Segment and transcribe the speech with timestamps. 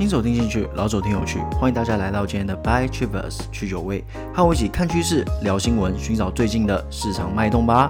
[0.00, 4.02] 新手听进去，老手听有趣，欢迎大家来到今天的 By Trivers 去酒味，
[4.32, 7.86] 和我一起看趋势、聊新闻，寻找最近的市场脉动吧。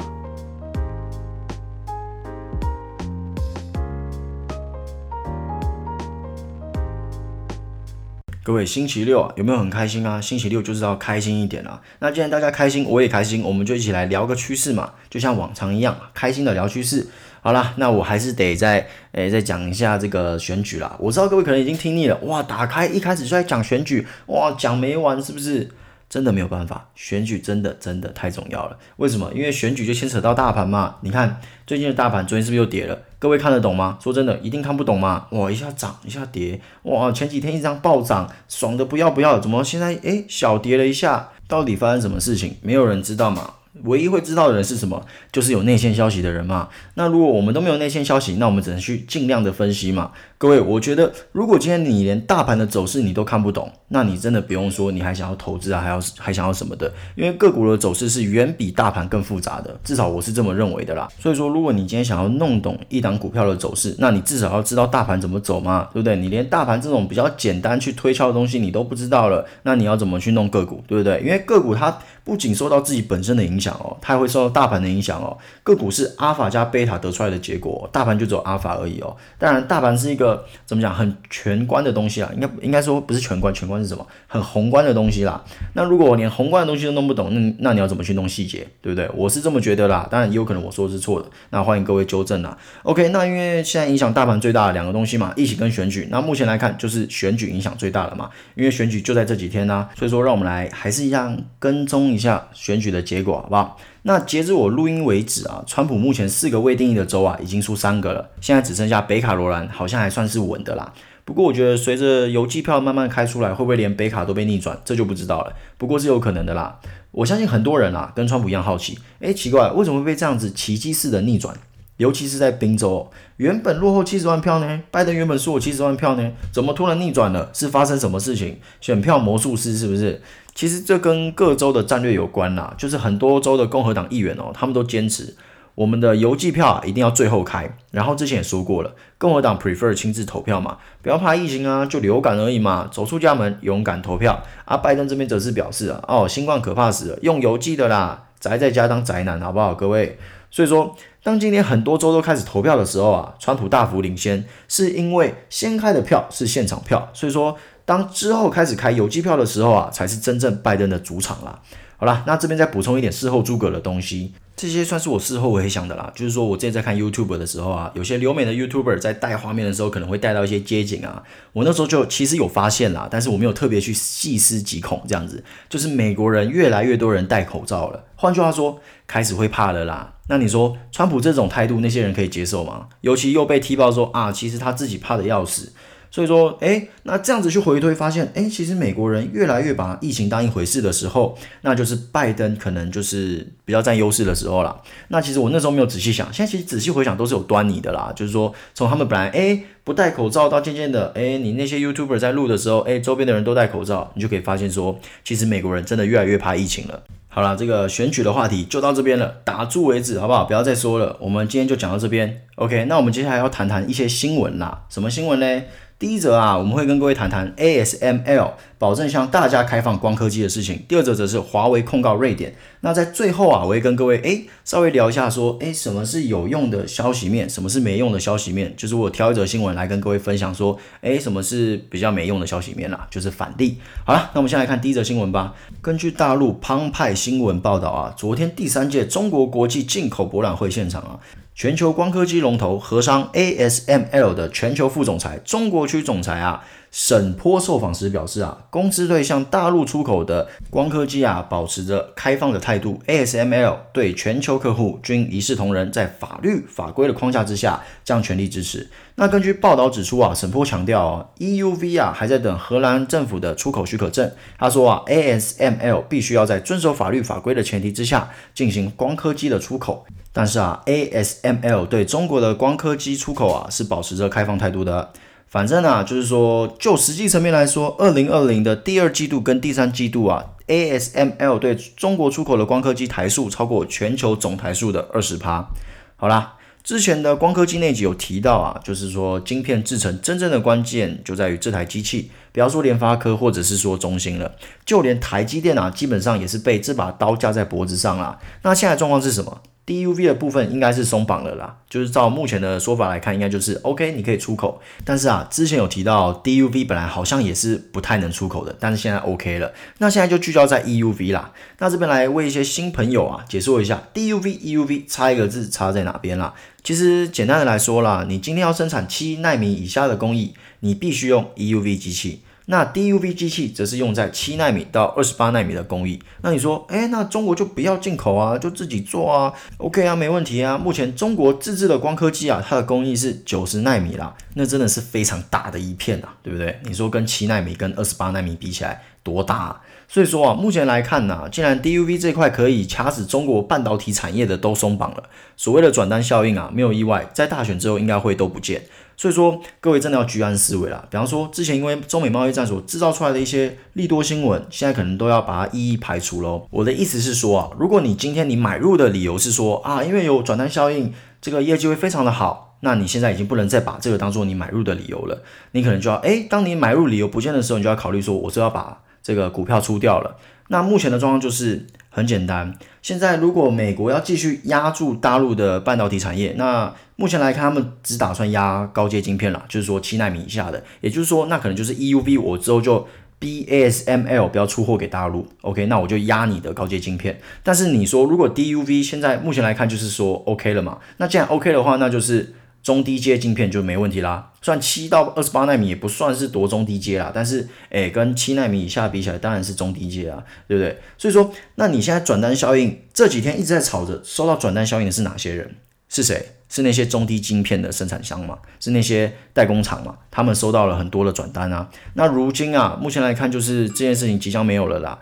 [8.51, 10.21] 各位，星期六啊，有没有很开心啊？
[10.21, 11.81] 星期六就是要开心一点啊。
[12.01, 17.07] 那既然大家开心，我也开心，我们就一起来聊个趋势嘛，就像往常一样，开心的聊趋势。
[17.43, 20.97] 好啦，那我还是得再诶、再讲一下这个选举啦。
[20.99, 25.71] 我知道各位可能已经听腻了，哇，打开一开始就在讲选举，哇，讲没完是不是？
[26.11, 28.77] 真的没有办法，选举真的真的太重要了。
[28.97, 29.33] 为什么？
[29.33, 30.97] 因为选举就牵扯到大盘嘛。
[31.03, 32.99] 你看最近的大盘，昨天是不是又跌了？
[33.21, 33.97] 各位看得懂吗？
[34.03, 35.29] 说真的，一定看不懂吗？
[35.31, 41.29] 哇，一下涨一下跌，哇，前几天一张暴涨，爽的不要不要，怎么现在诶小跌了一下？
[41.47, 42.57] 到底发生什么事情？
[42.61, 43.55] 没有人知道嘛。
[43.85, 45.05] 唯一会知道的人是什么？
[45.33, 46.69] 就是有内线消息的人嘛。
[46.95, 50.11] 那如果我们都没有内线消息，那我们只能去尽量的分析嘛。
[50.39, 56.93] 各位，我觉得如果今天你连大盘的走势你都看不懂，那你真的不用说你还想要投资啊，还要还想要什么的？
[57.15, 61.09] 因为个股的走势是远比大盘更复杂的，至少我是这么认为的啦。
[61.19, 66.17] 所以说，如果你今天想要弄懂一档股票的走势，那你至少要知道大盘怎么走嘛，对不对？
[66.17, 71.21] 你连大盘这种比较简单去推敲的东西你都不知道了，那你要怎么去弄个股，对不对？
[71.21, 75.37] 因为个股它不仅受到自己本身的影影响哦，它还会受到大盘的影响哦。
[75.63, 79.15] 个股是阿尔法加贝塔得出来的结果，大盘就只有阿尔法而已哦。
[79.39, 84.07] 当然，大盘是一个怎么讲很全观的东西啦，应该应该说不是全观，全观是什么？
[84.27, 85.45] 很宏观的东西啦。
[85.75, 89.11] 那如果我连宏观的东西都弄不懂，那那你要怎么去弄细节，对不对？
[89.15, 90.09] 我是这么觉得啦。
[90.11, 92.57] 当然也有可能我说的是错的，那欢迎各位纠正啦。
[92.85, 96.09] OK，那因为现在影响大盘最大的两个东西嘛，疫情跟选举。
[96.11, 103.77] 那目前来看，就是选举影响最大了嘛，因为选举就在这几天呢，所以说让我们来还是一样跟踪一下选举的结果，不好？
[104.03, 110.93] 那截至我录音为止啊，川普目前四个未定义的州啊，已经输三个了，现在只剩下北卡罗兰，好像还算是稳的啦。
[111.25, 115.53] 不过我觉得随着邮寄票慢慢开出来，会不会连北卡都被逆转，这就不知道了。
[115.77, 116.79] 不过是有可能的啦。
[117.11, 121.55] 我相信很多人啊，跟川普一样好奇，诶，奇怪，为什么会被这样子奇迹式的逆转？
[121.99, 127.51] 尤其是在宾州，原本落后七十万票呢，拜登原本输我七十万票呢，怎么突然逆转了？
[127.53, 128.59] 是发生什么事情？
[128.81, 130.23] 选票魔术师是不是？
[130.55, 135.35] 其实这跟各州的战略有关啦，就是很多州的共和党议员哦，他们都坚持
[135.75, 137.77] 我们的邮寄票啊一定要最后开。
[137.93, 144.43] 然后之前也说过了，共和党 prefer 亲自投票嘛，不要怕疫情啊，就流感而已嘛，走出家门勇敢投票。
[144.65, 150.19] 啊，拜登这边则是表示啊，哦，新冠可怕死了，用邮寄的啦，宅在家当宅男好不好，各位？
[150.51, 150.95] 所以说。
[151.23, 157.55] 当今天很多州都开始投票的时候啊，川普大幅领先，是因为先开的票是现场票，所以说
[157.91, 161.61] 当之后开始开邮寄票的时候啊，才是真正拜登的主场啦。
[161.97, 164.33] 好啦，那这边再补充一点事后诸葛的东西。
[164.57, 171.21] 这些算是我事后回想的啦，就是说我之前在看 YouTube 的时候啊，有些留美的 YouTuber 在带画面的时候，可能会带到一些街景啊。
[171.53, 175.43] 我那时候就其实有发现啦，但是我没有特别去细思极恐这样子。
[175.69, 178.79] 就是美国人越来越多人戴口罩了，换句话说，
[179.09, 180.15] 开始会怕了啦。
[180.29, 182.87] 那你说川普这种态度，那些人可以接受吗？
[183.01, 185.73] 尤其又被踢爆说啊，其实他自己怕的要死。
[186.11, 194.83] 所以说，诶，那这样子去回推，发现，诶，其实美国人越来越把疫情当一回事的时候，那就是拜登可能就是比较占优势的时候了。
[195.09, 198.13] 那其实我那时候没有仔细想，现在其实仔细回想都是有端倪的啦。
[198.17, 207.05] 就是说，从他们本来诶不戴口罩，到渐渐的，诶，你那些 YouTuber 在录的时候，诶，周边的人都戴口罩，你就可以发现说，其实美国人真的越来越怕疫情了。
[207.29, 210.45] 好了，这个选举的话题就到这边了，打住为止，好不好？
[210.45, 212.43] 不要再说了，我们今天就讲到这边。
[212.57, 214.83] OK，那我们接下来要谈谈一些新闻啦。
[214.89, 215.63] 什么新闻呢？
[216.01, 220.83] 第一则啊，我们会跟各位谈谈 ASML 保证向大家开放光刻机的事情。
[220.89, 222.55] 第二则则是华为控告瑞典。
[222.81, 228.73] 那在最后啊，我会跟各位诶稍微聊一下，说诶什么是有用的消息面，什么是没用的消息面。
[228.79, 233.77] 就是我挑一则新闻来跟各位分享，说诶什么是比较没用的消息面啦，就是反例。
[234.07, 235.55] 好了，那我们先来看第一则新闻吧。
[235.83, 241.21] 根据大陆澎湃新闻报道啊，昨天第三届中国国际进口博览会现场啊。
[241.55, 246.65] 全球光刻机龙头和商 ASML 的全球副总裁、中国区总裁啊。
[246.91, 253.01] 沈波受访时表示啊，公司对向大陆出口的光刻机啊保持着开放的态度。
[253.07, 258.91] ASML 对全球客户均一视同仁，在法律法规的框架之下将全力支持。
[259.15, 264.29] 那根据报道指出啊，沈波强调啊，EUV 啊还在等荷兰政府的出口许可证。
[264.59, 270.05] 他说啊，ASML 必须要在遵守法律法规的前提之下进行光刻机的出口。
[270.33, 275.13] 但是啊，ASML 对中国的光刻机出口啊是保持着开放态度的。
[275.51, 285.69] 反正啊，就是说，就实际层面来说，二零二零的第二季度跟第三季度啊，ASML 对中国出口的光刻机台数超过全球总台数的二十趴。
[286.15, 286.55] 好啦，
[286.85, 294.55] 之前的光刻机那集有提到啊，就是说晶片制成真正的关键就在于这台机器，不要说联发科或者是说中兴了，
[294.87, 298.39] 就连台积电啊，基本上也是被这把刀架在脖子上啦。
[298.63, 304.81] 那现在状况是什么？DUV 的部分应该是松绑了啦，就是照目前的说法来看，应该就是 OK，你可以出口。
[305.05, 309.73] 但是啊，之前有提到 DUV 本来好像也是不太能出口的，但是现在 OK 了。
[309.99, 311.53] 那现在就聚焦在 EUV 啦。
[311.81, 316.55] 那这边来为一些新朋友啊解说一下 DUV、EUV 差一个字差在哪边啦。
[316.85, 322.43] 其实简单的来说啦，你今天要生产七纳米以下的工艺，你必须用 EUV 机器。
[322.71, 326.23] 那 DUV 机器则是用在七纳米到二十八纳米的工艺。
[326.43, 330.79] 那你说，诶，那中国就不要进口啊，就自己做啊？OK 啊，没问题啊。
[330.79, 336.79] 目前中国自制的光刻机啊，它的工艺是九十纳米啦，那真的是非常大的一片啊，对不对？
[336.85, 339.81] 你说跟七纳米跟二十八纳米比起来多大啊？
[340.07, 345.25] 所以说啊，目前来看呢，既然 DUV 这块可以掐死中国半导体产业的都松绑了，
[345.57, 348.83] 所谓的转单效应啊，没有意外，在大选之后应该会都不见。
[349.21, 351.07] 所以说，各位真的要居安思危啦。
[351.11, 356.67] 比方说，之前因为中美贸易战所制造出来的一些利多新闻，现在可能都要把它一一排除喽。
[356.71, 361.13] 我的意思是说啊，如果你今天你买入的理由是说啊，因为有转单效应，
[361.43, 365.43] 这个业绩会非常的好，那你现在已经不能再把这个当做你买入的理由了。
[365.73, 370.39] 你可能就要，诶，当你买入理由不见的时候，你就要考虑说，我是要把这个股票出掉了。
[370.69, 383.07] 那目前的状况就是很简单，现在如果美国要继续压住大陆的半导体产业，那目前来看，他们只打算压高阶晶片啦，就是说七纳米以下的，也就是说，那可能就是 EUV，我之后就
[383.41, 387.41] BASML 不要出货给大陆，OK，那我就压你的高阶晶片。
[387.63, 392.55] 但是你说如果 DUV 现在目前来看就是说 OK 了嘛，那既然 OK 的话，那就是。
[392.83, 400.99] 中低阶晶片就没问题啦，算七到二十八纳米也不算是多中低阶啦，但是诶，跟七纳米以下比起来，当然是中低阶啊，对不对？
[401.19, 405.77] 所以说，那你现在转单效应这几天一直在吵着，收到转单效应的是哪些人？
[406.09, 406.53] 是谁？
[406.69, 408.59] 是那些中低晶片的生产商嘛？
[408.79, 410.17] 是那些代工厂嘛？
[410.31, 411.91] 他们收到了很多的转单啊。
[412.15, 415.19] 那如今啊，目前来看就是这件事情即将没有了啦。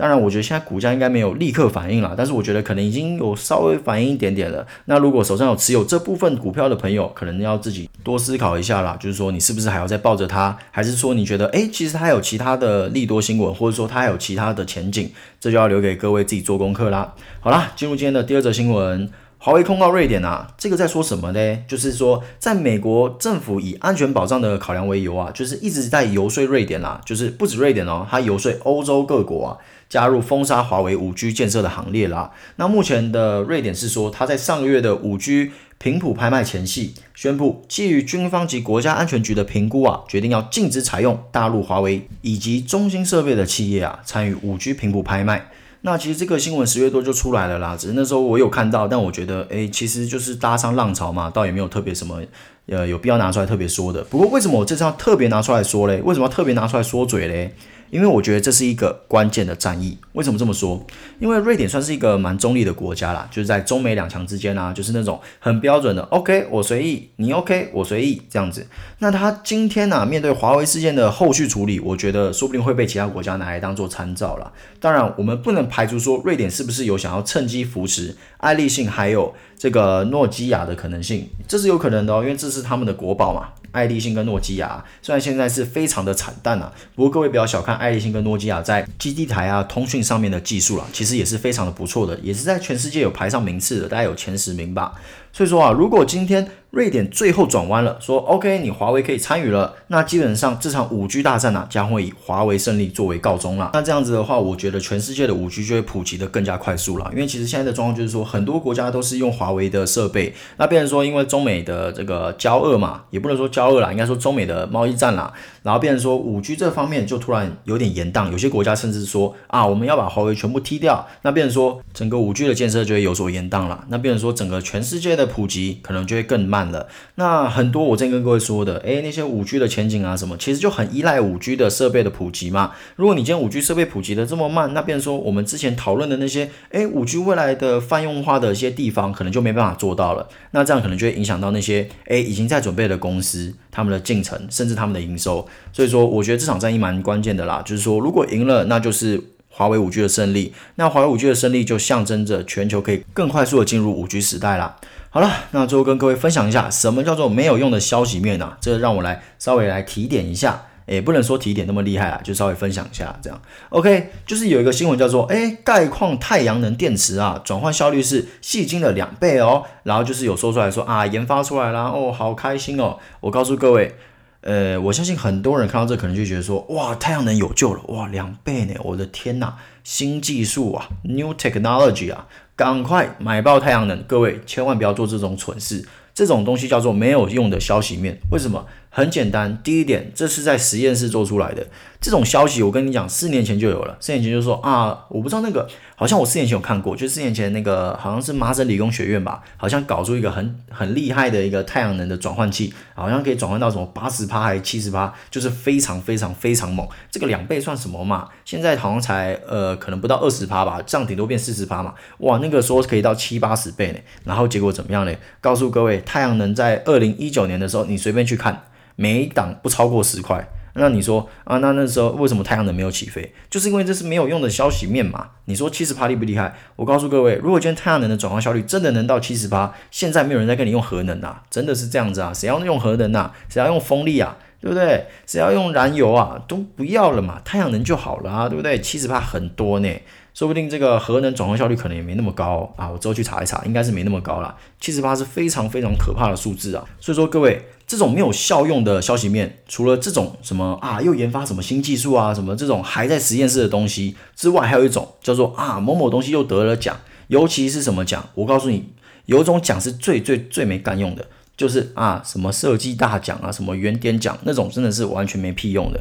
[0.00, 4.66] 当然，我觉得现在股价应该没有立刻反应了，但是我觉得可能已经有稍微反应一点点了。
[4.86, 17.12] 那如果手上有持有这部分股票的朋友，可能要自己多思考一下啦，就是说你是不是还要再抱着它，还是说你觉得，诶，其实它有其他的利多新闻，或者说它还有其他的前景，这就要留给各位自己做功课啦。
[17.40, 19.06] 好啦，进入今天的第二则新闻，
[19.36, 21.58] 华为控告瑞典啊，这个在说什么呢？
[21.68, 29.58] 就是说，在美国政府以安全保障的考量为由啊，就是一直在游说瑞典啦，就是不止瑞典哦，它游说欧洲各国啊。
[29.90, 32.30] 加入封杀华为五 G 建设的行列啦。
[32.56, 45.50] 那目前的瑞典是说，他在上个月的五 G 频谱拍卖前夕，宣布基于军方及国家安全局的评估啊，决定要禁止采用大陆华为以及中兴设备的企业啊参与五 G 频谱拍卖。
[45.82, 52.20] 那其实这个新闻十月多就出来了啦，只是那时候我有看到，但我觉得，诶，其实就是搭上浪潮嘛，倒也没有特别什么，
[52.66, 54.04] 呃，有必要拿出来特别说的。
[54.04, 56.02] 不过为什么我这次要特别拿出来说嘞？
[56.02, 57.54] 为什么要特别拿出来说嘴嘞？
[57.90, 59.98] 因为我觉得这是一个关键的战役。
[60.12, 60.84] 为什么这么说？
[61.18, 68.66] 因为瑞典算是一个蛮中立的国家啦，就是在中美两强之间啊，就是那种很标准的 OK，我随意，你 OK，我随意这样子。
[68.98, 74.52] 那他今天呢、啊，面对华为事件的后续处理，我觉得说不定会被其他国家拿来当做参照啦。
[74.78, 83.50] 当然，我们不能排除说瑞典是不是有想要趁机扶持爱立信还有这个诺基亚的可能性，这是有可能的哦，因为这是他们的国宝嘛。
[83.72, 94.94] 爱立信跟诺基亚虽然现在是非常的惨淡啊，不过各位不要小看爱立信跟诺基亚在基地台啊、通讯上面的技术啦，其实也是非常的不错的，也是在全世界有排上名次的，大概有前十名吧。
[95.32, 103.70] 所以说啊，如果今天瑞典最后转弯了，说 OK，你华为可以参与了，那基本上这场 5G 大战啊，将会以华为胜利作为告终了。
[103.72, 107.10] 那这样子的话，我觉得全世界的 5G 就会普及的更加快速了。
[107.12, 115.32] 因为其实现在的状况就是说，很多国家都是用华为的设备，那变成说，因为中美的这个交恶嘛，也不能说交恶啦，应该说中美的贸易战啦，
[115.64, 123.84] 然后变成说 5G 这方面就突然有点延宕，有些国家甚至说啊，我们要把华为全部踢掉，那变成说整个 5G 的建设就会有所延宕了。
[123.88, 126.88] 那变成说整个全世界的普及可能就会更慢了。
[127.14, 132.72] 那很多我之前跟各位说的，诶，那些五 G 的前景啊什么，其实就很依赖五 G 的设备的普及嘛。
[132.96, 140.28] 如果你今天五 G 设备普及的这么慢，那变成说我们之前讨论的那些，诶，五 G 未来的泛用化的一些地方，可能就没办法做到了。
[140.52, 145.46] 那这样可能就会影响到那些，诶，已经在准备的公司，他们的进程，甚至他们的营收。
[145.72, 147.62] 所以说，我觉得这场战役蛮关键的啦。
[147.64, 150.52] 就是说，如果赢了，那就是华为五 G 的胜利。
[150.76, 154.76] 那华为五 G 的胜利就象征着全球可以更快速的进入五 G 时代啦。
[155.12, 158.58] 好了，那最后跟各位分享一下，什么叫做没有用的消息面呢、啊？
[158.60, 160.66] 这让我来稍微来提点一下。
[160.86, 163.40] 也不能说提点那么厉害啊，就稍微分享一下这样。
[163.68, 169.62] OK，就是有一个新闻叫做，哎，钙矿太阳能电池啊，转换效率是细晶的两倍哦。
[169.84, 172.98] 然后就是有说出来说啊，研发出来啦，哦，好开心哦。
[173.20, 173.94] 我告诉各位，
[174.42, 179.54] 呃，我相信很多人看到这可能就觉得说，哇，太阳能有救了，哇，两倍呢，我的天呐，
[179.84, 185.86] 新技术啊，New Technology 啊，赶快买爆太阳能，各位千万不要做这种蠢事。
[186.12, 188.66] 这种东西叫做没有用的消息面，为什么？
[188.92, 191.64] 很简单，第一点，这是在实验室做出来的。
[192.00, 193.96] 这种消息我跟你讲，四年前就有了。
[194.00, 206.88] 四年前就说啊，我不知道那个，好像我四年前有看过，就四年前那个好像是麻省理工学院吧，好像搞出一个很很厉害的一个太阳能的转换器，好像可以转换到什么八十趴还是七十趴，就是非常非常非常猛。
[207.12, 208.28] 这个两倍算什么嘛？
[208.44, 211.94] 现在好像才呃可能不到二十趴吧，这样顶多变四十趴嘛。
[212.18, 213.98] 哇，那个说可以到七八十倍呢。
[214.24, 215.14] 然后结果怎么样呢？
[215.40, 218.64] 告诉各位，太阳能在二零一九年的时候，你随便去看。
[219.00, 223.32] 每一档不超过十块，那你说啊，那那时候为什么太阳能没有起飞？
[223.48, 225.28] 就是因为这是没有用的消息面嘛。
[225.46, 226.54] 你说七十趴厉不厉害？
[226.76, 232.34] 我告诉各位，如果今天太阳能的转换效率真的能到七十趴，现在没有人在跟你用核能啊，真的是这样子啊？
[232.34, 233.32] 谁要用核能啊？
[233.48, 234.36] 谁要用风力啊？
[234.60, 235.06] 对不对？
[235.26, 236.38] 谁要用燃油啊？
[236.46, 238.78] 都不要了嘛，太阳能就好了啊，对不对？
[238.78, 239.88] 七十趴很多呢。
[240.32, 244.56] 说不定这个核能转换效率可能也没那么高啊，我之后去查一查，应该是没那么高啦。
[244.80, 256.96] 七十八是非常非常可怕的数字啊，所以说各位，这种没有效用的消息面，除了这种什么啊，又研发什么新技术啊，什么这种还在实验室的东西之外，还有一种叫做啊某某东西又得了奖，
[257.26, 258.28] 尤其是什么奖？
[258.34, 258.92] 我告诉你，
[259.26, 266.00] 有一种奖是最最最没干用的，就是啊什么设计大奖啊，什么圆点奖那种，真的是完全没屁用的。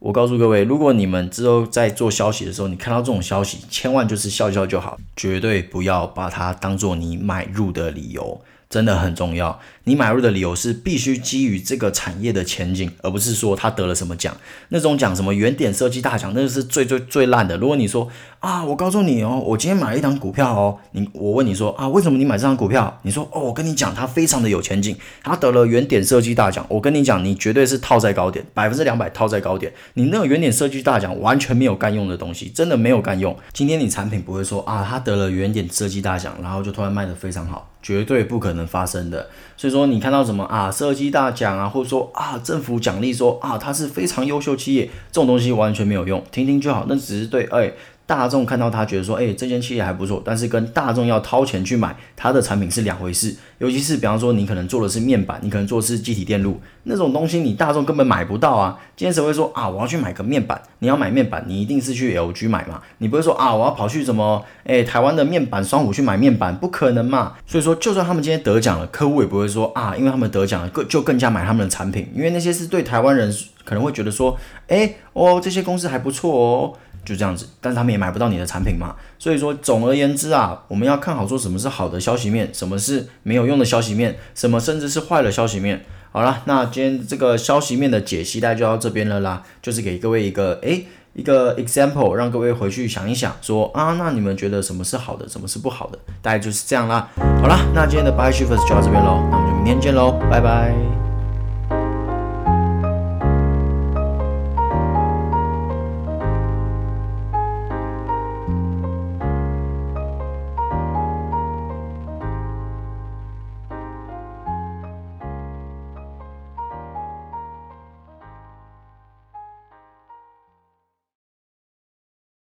[0.00, 8.40] 我告诉各位，如果你们之后在做消息的时候，你看到这种消息，千万就是笑笑就好，绝对不要把它当做你买入的理由。
[8.70, 14.36] 真的很重要，你买入的理由是必须基于这个产业的前景，而不是说他得了什么奖。
[14.68, 17.56] 那种奖什么原点设计大奖，那个是最最最烂的。
[17.56, 18.08] 如果你说
[18.40, 22.98] 啊，我告诉你哦，我今天买了一档股票哦，你我问你说啊，为什么你买这档股票？
[23.02, 26.64] 你说哦，我跟你讲，它非常的有前景，它得了原点设计大奖。
[26.70, 29.70] 我跟你讲，你绝对是套在高点，百分之两百套在高点。
[29.92, 33.36] 你那个原点设计大奖完全没有干用的东西，真的没有干用。
[33.52, 37.68] 今天你产品不会说啊，它得了原点设计大奖，然后就突然卖得非常好。
[37.82, 47.70] 绝对不可能发生的，所以说你看到什么啊，设计大奖啊，或者说啊，政府奖励说啊，它是非常优秀企业，这种东西完全没有用，听听就好，那只是对，哎。
[48.10, 53.32] 大众看到他觉得说，诶，这间企业还不错，但是跟大众要掏钱去买他的产品是两回事。
[53.58, 58.76] 尤其是比方说，你可能做的是面板，你可能做的是积体电路那种东西，你大众根本买不到啊。
[58.96, 60.60] 今天谁会说啊，我要去买个面板？
[60.80, 67.34] 你要买面板，你一定是去 LG 买嘛，你不会说啊，我要跑去什么，诶，台湾的面板双虎去买面板，不可能嘛。
[67.46, 73.32] 所以说，就算他们今天得奖了，客户也不会说啊，因为他们得奖了，更就更加买他们的产品，因为那些是对台湾人
[73.64, 74.36] 可能会觉得说，
[74.66, 76.74] 诶，哦，这些公司还不错哦。
[77.04, 85.84] 就这样子，但是他们也买不到你的产品嘛，所以说总而言之啊，我们要看好说什么是好的消息面，什么是没有用的消息面，什么甚至是坏的消息面。
[86.12, 97.08] 好了，那今天这个消息面的解析大概就到这边了啦，就是给各位一个诶一个 example，让各位回去想一想说，啊，那你们觉得什么是好的，什么是不好的，大概就是这样啦。
[97.16, 100.99] 好了，那今天的 Buy Shifters 就到这边喽，那我们就明天见喽，拜拜。